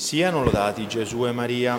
[0.00, 1.78] Siano lodati Gesù e Maria.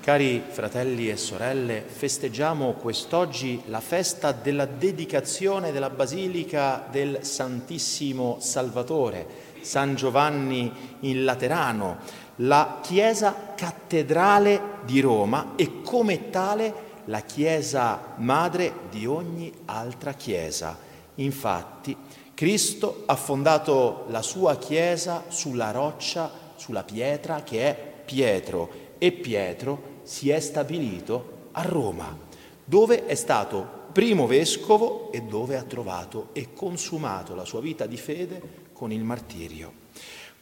[0.00, 9.26] Cari fratelli e sorelle, festeggiamo quest'oggi la festa della dedicazione della Basilica del Santissimo Salvatore,
[9.60, 11.98] San Giovanni in Laterano,
[12.36, 20.78] la chiesa cattedrale di Roma e come tale la chiesa madre di ogni altra chiesa.
[21.16, 21.94] Infatti,
[22.34, 30.00] Cristo ha fondato la sua Chiesa sulla roccia, sulla pietra che è Pietro e Pietro
[30.02, 32.18] si è stabilito a Roma,
[32.64, 37.96] dove è stato primo vescovo e dove ha trovato e consumato la sua vita di
[37.96, 39.82] fede con il martirio.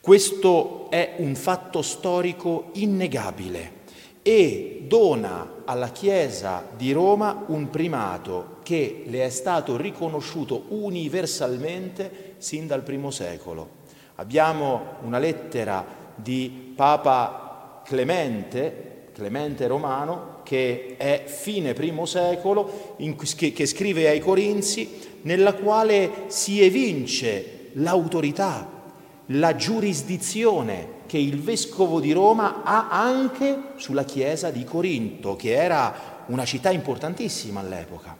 [0.01, 3.82] Questo è un fatto storico innegabile
[4.23, 12.67] e dona alla Chiesa di Roma un primato che le è stato riconosciuto universalmente sin
[12.67, 13.81] dal primo secolo.
[14.17, 22.97] Abbiamo una lettera di Papa Clemente, Clemente Romano, che è fine primo secolo,
[23.37, 28.82] che, che scrive ai Corinzi, nella quale si evince l'autorità,
[29.27, 36.25] la giurisdizione che il vescovo di Roma ha anche sulla chiesa di Corinto, che era
[36.27, 38.17] una città importantissima all'epoca.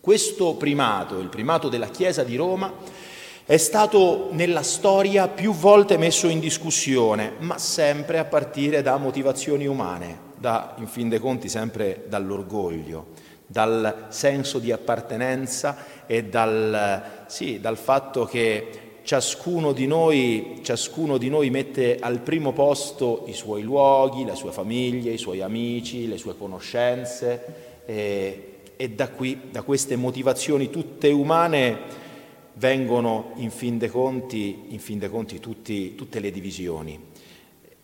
[0.00, 2.72] Questo primato, il primato della chiesa di Roma,
[3.44, 9.66] è stato nella storia più volte messo in discussione, ma sempre a partire da motivazioni
[9.66, 13.08] umane, da, in fin dei conti sempre dall'orgoglio,
[13.46, 21.28] dal senso di appartenenza e dal, sì, dal fatto che ciascuno di, noi, ciascuno di
[21.28, 26.18] noi mette al primo posto i suoi luoghi, la sua famiglia, i suoi amici, le
[26.18, 31.78] sue conoscenze e, e da qui, da queste motivazioni tutte umane,
[32.54, 36.98] vengono in fin dei conti, in fin dei conti tutti, tutte le divisioni.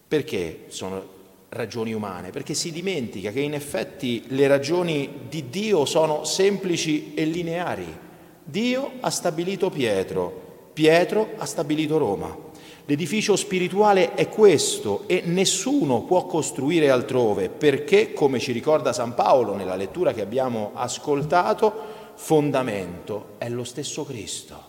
[0.09, 1.15] Perché sono
[1.49, 2.31] ragioni umane?
[2.31, 8.05] Perché si dimentica che in effetti le ragioni di Dio sono semplici e lineari.
[8.45, 10.46] Dio ha stabilito Pietro,
[10.77, 12.37] Pietro ha stabilito Roma.
[12.85, 19.55] L'edificio spirituale è questo e nessuno può costruire altrove perché, come ci ricorda San Paolo
[19.55, 21.73] nella lettura che abbiamo ascoltato,
[22.17, 24.63] fondamento è lo stesso Cristo.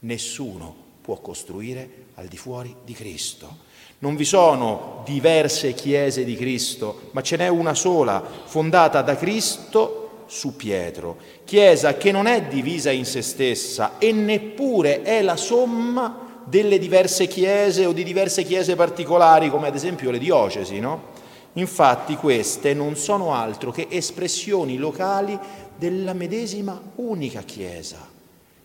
[0.00, 0.72] Nessuno
[1.02, 3.70] può costruire al di fuori di Cristo.
[3.98, 10.01] Non vi sono diverse chiese di Cristo, ma ce n'è una sola, fondata da Cristo
[10.32, 16.40] su Pietro, chiesa che non è divisa in se stessa e neppure è la somma
[16.46, 21.10] delle diverse chiese o di diverse chiese particolari, come ad esempio le diocesi, no?
[21.54, 25.38] Infatti queste non sono altro che espressioni locali
[25.76, 27.98] della medesima unica Chiesa.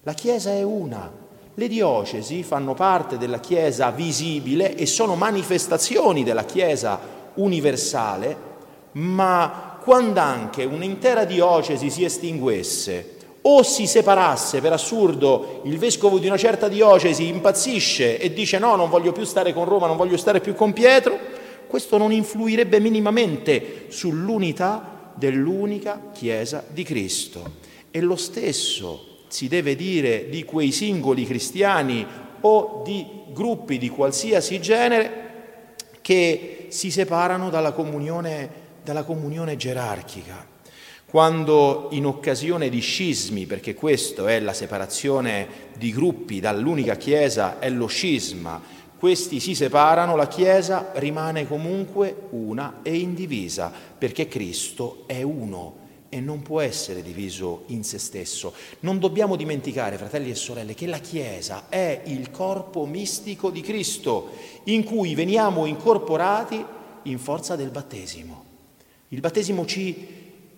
[0.03, 1.11] La Chiesa è una.
[1.53, 6.97] Le diocesi fanno parte della Chiesa visibile e sono manifestazioni della Chiesa
[7.33, 8.37] universale,
[8.93, 16.27] ma quando anche un'intera diocesi si estinguesse o si separasse, per assurdo, il vescovo di
[16.27, 20.17] una certa diocesi impazzisce e dice no, non voglio più stare con Roma, non voglio
[20.17, 21.17] stare più con Pietro,
[21.67, 27.49] questo non influirebbe minimamente sull'unità dell'unica Chiesa di Cristo.
[27.89, 32.05] E lo stesso si deve dire di quei singoli cristiani
[32.41, 35.27] o di gruppi di qualsiasi genere
[36.01, 40.47] che si separano dalla comunione dalla comunione gerarchica.
[41.09, 47.69] Quando in occasione di scismi, perché questo è la separazione di gruppi dall'unica Chiesa, è
[47.69, 48.61] lo scisma,
[48.97, 56.21] questi si separano, la Chiesa rimane comunque una e indivisa, perché Cristo è uno e
[56.21, 58.53] non può essere diviso in se stesso.
[58.79, 64.29] Non dobbiamo dimenticare, fratelli e sorelle, che la Chiesa è il corpo mistico di Cristo,
[64.65, 66.63] in cui veniamo incorporati
[67.03, 68.46] in forza del battesimo.
[69.09, 70.07] Il battesimo ci,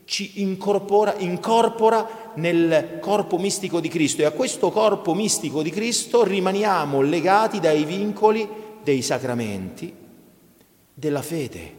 [0.06, 6.24] ci incorpora, incorpora nel corpo mistico di Cristo e a questo corpo mistico di Cristo
[6.24, 8.48] rimaniamo legati dai vincoli
[8.84, 9.94] dei sacramenti,
[10.92, 11.74] della fede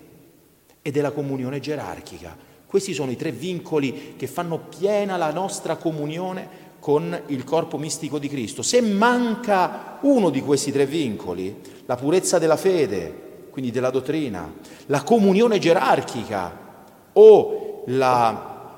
[0.80, 2.36] e della comunione gerarchica.
[2.66, 8.20] Questi sono i tre vincoli che fanno piena la nostra comunione con il corpo mistico
[8.20, 8.62] di Cristo.
[8.62, 14.54] Se manca uno di questi tre vincoli, la purezza della fede, quindi della dottrina,
[14.86, 16.59] la comunione gerarchica
[17.12, 18.72] o, la,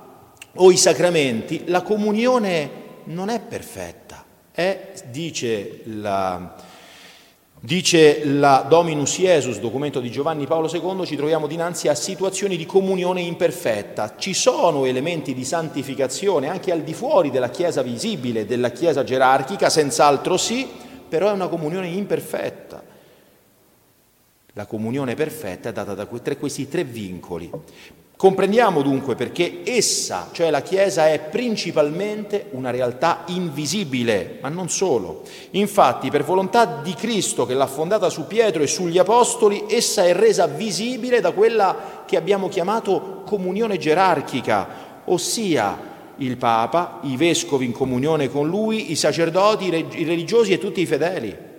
[0.54, 2.70] o i sacramenti, la comunione
[3.04, 4.24] non è perfetta.
[4.50, 6.54] È, dice la,
[7.64, 12.66] Dice la Dominus Iesus, documento di Giovanni Paolo II, ci troviamo dinanzi a situazioni di
[12.66, 14.16] comunione imperfetta.
[14.16, 19.70] Ci sono elementi di santificazione anche al di fuori della Chiesa visibile, della Chiesa gerarchica,
[19.70, 20.68] senz'altro sì,
[21.08, 22.82] però è una comunione imperfetta.
[24.54, 27.48] La comunione perfetta è data da questi tre vincoli.
[28.22, 35.22] Comprendiamo dunque perché essa, cioè la Chiesa, è principalmente una realtà invisibile, ma non solo.
[35.50, 40.14] Infatti, per volontà di Cristo che l'ha fondata su Pietro e sugli Apostoli, essa è
[40.14, 44.68] resa visibile da quella che abbiamo chiamato comunione gerarchica,
[45.06, 45.76] ossia
[46.18, 50.86] il Papa, i vescovi in comunione con lui, i sacerdoti, i religiosi e tutti i
[50.86, 51.50] fedeli.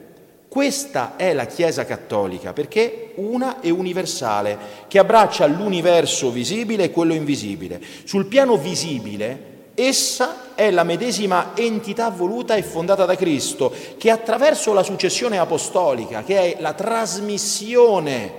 [0.54, 4.56] Questa è la Chiesa cattolica perché una e universale,
[4.88, 7.82] che abbraccia l'universo visibile e quello invisibile.
[8.04, 14.74] Sul piano visibile, essa è la medesima entità voluta e fondata da Cristo, che attraverso
[14.74, 18.34] la successione apostolica, che è la trasmissione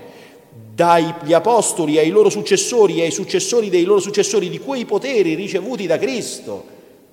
[0.72, 5.88] dagli apostoli ai loro successori e ai successori dei loro successori di quei poteri ricevuti
[5.88, 6.64] da Cristo,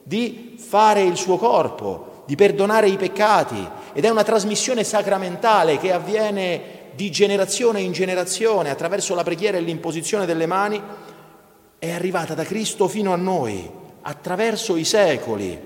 [0.04, 5.92] di fare il suo corpo, di perdonare i peccati ed è una trasmissione sacramentale che
[5.92, 10.82] avviene di generazione in generazione attraverso la preghiera e l'imposizione delle mani,
[11.80, 13.70] è arrivata da Cristo fino a noi,
[14.02, 15.60] attraverso i secoli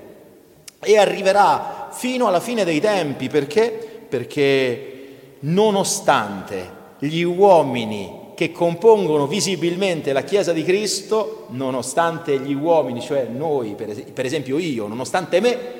[0.78, 4.04] e arriverà fino alla fine dei tempi perché?
[4.08, 4.92] Perché
[5.40, 13.74] nonostante gli uomini che compongono visibilmente la Chiesa di Cristo, nonostante gli uomini, cioè noi,
[13.74, 15.75] per esempio io, nonostante me,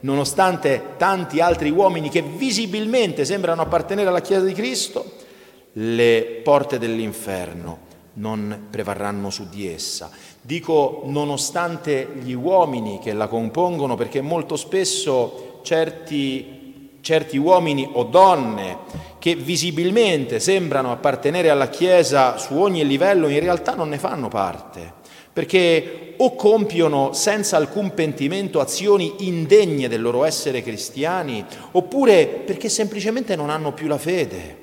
[0.00, 5.04] nonostante tanti altri uomini che visibilmente sembrano appartenere alla Chiesa di Cristo,
[5.72, 10.10] le porte dell'inferno non prevarranno su di essa.
[10.40, 18.78] Dico nonostante gli uomini che la compongono perché molto spesso certi, certi uomini o donne
[19.18, 24.99] che visibilmente sembrano appartenere alla Chiesa su ogni livello in realtà non ne fanno parte
[25.32, 33.36] perché o compiono senza alcun pentimento azioni indegne del loro essere cristiani, oppure perché semplicemente
[33.36, 34.58] non hanno più la fede.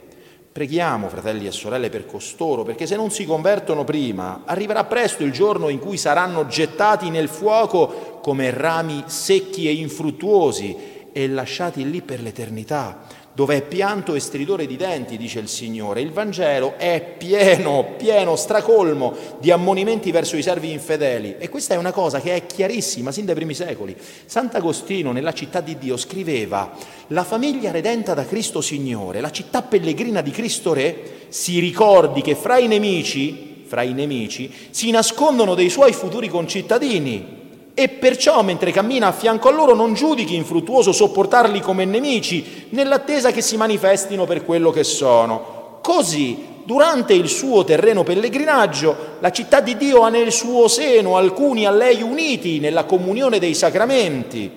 [0.52, 5.32] Preghiamo, fratelli e sorelle, per costoro, perché se non si convertono prima, arriverà presto il
[5.32, 10.76] giorno in cui saranno gettati nel fuoco come rami secchi e infruttuosi
[11.12, 16.02] e lasciati lì per l'eternità dove è pianto e stridore di denti, dice il Signore.
[16.02, 21.36] Il Vangelo è pieno, pieno, stracolmo di ammonimenti verso i servi infedeli.
[21.38, 23.96] E questa è una cosa che è chiarissima sin dai primi secoli.
[24.26, 26.72] Sant'Agostino, nella città di Dio, scriveva:
[27.10, 32.34] La famiglia redenta da Cristo Signore, la città pellegrina di Cristo Re, si ricordi che
[32.34, 37.37] fra i nemici, fra i nemici, si nascondono dei suoi futuri concittadini
[37.80, 43.32] e perciò mentre cammina a fianco a loro non giudichi infruttuoso sopportarli come nemici, nell'attesa
[43.32, 45.78] che si manifestino per quello che sono.
[45.84, 51.68] Così, durante il suo terreno pellegrinaggio, la città di Dio ha nel suo seno alcuni
[51.68, 54.52] a lei uniti nella comunione dei sacramenti,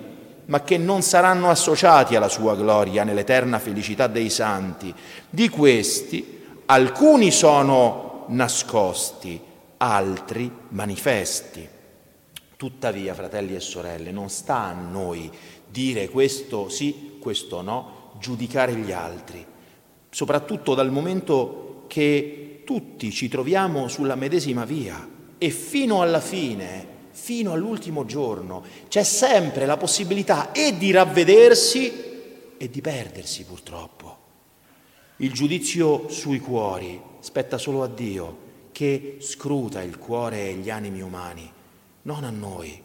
[0.45, 4.91] ma che non saranno associati alla sua gloria nell'eterna felicità dei santi.
[5.29, 9.39] Di questi alcuni sono nascosti,
[9.77, 11.79] altri manifesti.
[12.61, 15.31] Tuttavia, fratelli e sorelle, non sta a noi
[15.67, 19.43] dire questo sì, questo no, giudicare gli altri,
[20.11, 25.09] soprattutto dal momento che tutti ci troviamo sulla medesima via
[25.39, 31.91] e fino alla fine, fino all'ultimo giorno, c'è sempre la possibilità e di ravvedersi
[32.57, 34.17] e di perdersi purtroppo.
[35.15, 38.37] Il giudizio sui cuori spetta solo a Dio
[38.71, 41.53] che scruta il cuore e gli animi umani
[42.03, 42.81] non a noi.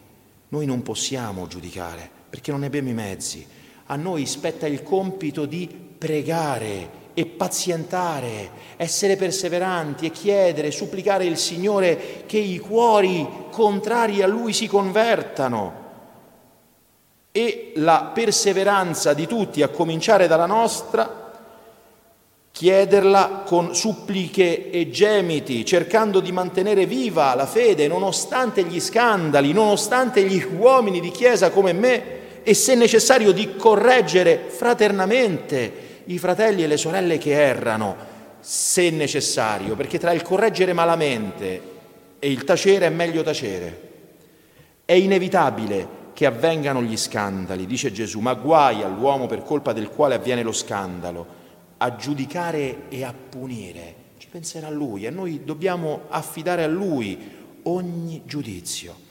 [0.48, 3.46] Noi non possiamo giudicare perché non ne abbiamo i mezzi.
[3.86, 11.38] A noi spetta il compito di pregare e pazientare, essere perseveranti e chiedere, supplicare il
[11.38, 15.84] Signore che i cuori contrari a Lui si convertano.
[17.32, 21.25] E la perseveranza di tutti, a cominciare dalla nostra,
[22.56, 30.22] chiederla con suppliche e gemiti, cercando di mantenere viva la fede nonostante gli scandali, nonostante
[30.22, 35.70] gli uomini di chiesa come me e se necessario di correggere fraternamente
[36.06, 37.94] i fratelli e le sorelle che errano,
[38.40, 41.60] se necessario, perché tra il correggere malamente
[42.18, 43.80] e il tacere è meglio tacere.
[44.86, 50.14] È inevitabile che avvengano gli scandali, dice Gesù, ma guai all'uomo per colpa del quale
[50.14, 51.44] avviene lo scandalo
[51.78, 57.18] a giudicare e a punire, ci penserà Lui e noi dobbiamo affidare a Lui
[57.64, 59.04] ogni giudizio.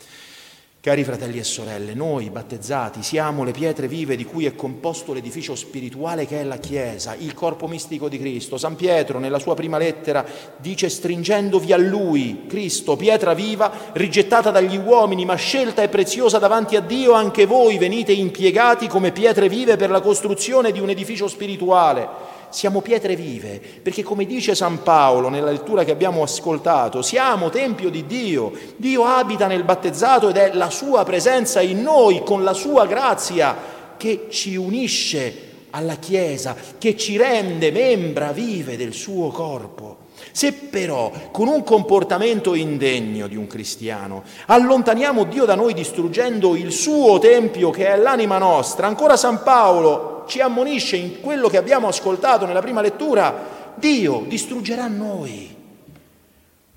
[0.85, 5.55] Cari fratelli e sorelle, noi battezzati siamo le pietre vive di cui è composto l'edificio
[5.55, 8.59] spirituale che è la Chiesa, il corpo mistico di Cristo.
[8.59, 10.23] San Pietro nella sua prima lettera
[10.57, 16.75] dice stringendovi a Lui, Cristo, pietra viva, rigettata dagli uomini ma scelta e preziosa davanti
[16.75, 21.27] a Dio, anche voi venite impiegati come pietre vive per la costruzione di un edificio
[21.27, 27.49] spirituale siamo pietre vive, perché come dice San Paolo nella lettura che abbiamo ascoltato, siamo
[27.49, 32.43] tempio di Dio, Dio abita nel battezzato ed è la sua presenza in noi con
[32.43, 33.55] la sua grazia
[33.97, 40.03] che ci unisce alla Chiesa, che ci rende membra vive del suo corpo.
[40.31, 46.71] Se però con un comportamento indegno di un cristiano allontaniamo Dio da noi distruggendo il
[46.71, 51.87] suo tempio che è l'anima nostra, ancora San Paolo ci ammonisce in quello che abbiamo
[51.87, 55.53] ascoltato nella prima lettura, Dio distruggerà noi.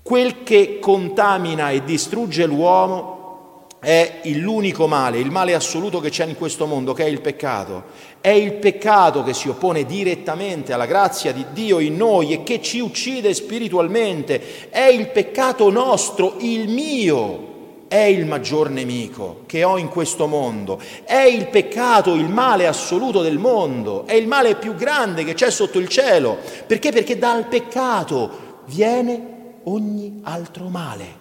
[0.01, 3.17] Quel che contamina e distrugge l'uomo
[3.79, 7.83] è l'unico male, il male assoluto che c'è in questo mondo, che è il peccato.
[8.19, 12.61] È il peccato che si oppone direttamente alla grazia di Dio in noi e che
[12.61, 14.69] ci uccide spiritualmente.
[14.69, 17.48] È il peccato nostro, il mio,
[17.89, 20.79] è il maggior nemico che ho in questo mondo.
[21.03, 24.05] È il peccato, il male assoluto del mondo.
[24.05, 26.37] È il male più grande che c'è sotto il cielo.
[26.67, 26.91] Perché?
[26.91, 31.17] Perché dal peccato viene ogni altro male.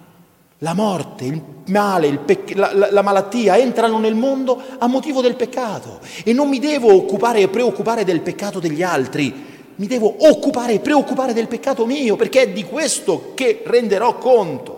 [0.59, 5.23] La morte, il male, il pec- la, la, la, malattia entrano nel mondo a motivo
[5.23, 9.33] del peccato e non mi devo occupare e preoccupare del peccato degli altri,
[9.77, 14.77] mi devo occupare e preoccupare del peccato mio perché è di questo che renderò conto.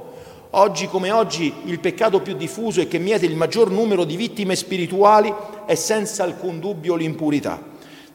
[0.53, 4.57] Oggi come oggi il peccato più diffuso e che miete il maggior numero di vittime
[4.57, 5.33] spirituali
[5.65, 7.63] è senza alcun dubbio l'impurità,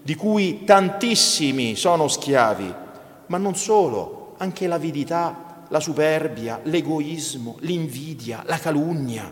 [0.01, 2.73] di cui tantissimi sono schiavi,
[3.27, 9.31] ma non solo, anche l'avidità la superbia, l'egoismo, l'invidia, la calunnia.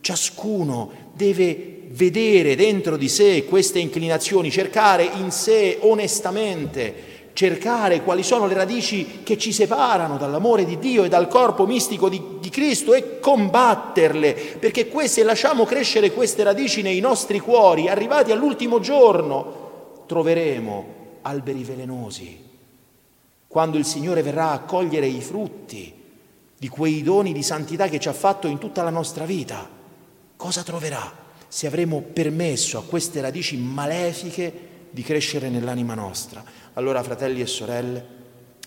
[0.00, 6.94] Ciascuno deve vedere dentro di sé queste inclinazioni, cercare in sé onestamente,
[7.34, 12.08] cercare quali sono le radici che ci separano dall'amore di Dio e dal corpo mistico
[12.08, 18.30] di, di Cristo e combatterle, perché queste, lasciamo crescere queste radici nei nostri cuori, arrivati
[18.30, 20.86] all'ultimo giorno, troveremo
[21.22, 22.42] alberi velenosi.
[23.48, 25.92] Quando il Signore verrà a cogliere i frutti
[26.56, 29.68] di quei doni di santità che ci ha fatto in tutta la nostra vita,
[30.36, 36.44] cosa troverà se avremo permesso a queste radici malefiche di crescere nell'anima nostra?
[36.74, 38.06] Allora, fratelli e sorelle,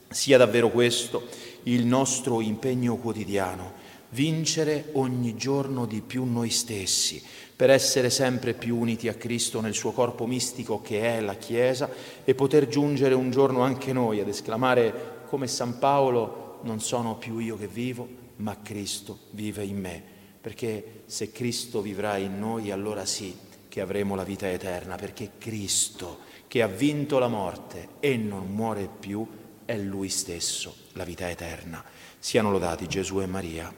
[0.10, 1.26] sia davvero questo
[1.64, 3.72] il nostro impegno quotidiano,
[4.10, 7.24] vincere ogni giorno di più noi stessi,
[7.56, 11.90] per essere sempre più uniti a Cristo nel suo corpo mistico che è la Chiesa
[12.26, 17.38] e poter giungere un giorno anche noi ad esclamare come San Paolo, non sono più
[17.38, 18.06] io che vivo,
[18.38, 20.04] ma Cristo vive in me.
[20.42, 23.47] Perché se Cristo vivrà in noi, allora sì
[23.78, 28.90] che avremo la vita eterna, perché Cristo, che ha vinto la morte e non muore
[29.00, 29.24] più,
[29.66, 31.84] è Lui stesso, la vita eterna.
[32.18, 33.72] Siano lodati Gesù e Maria.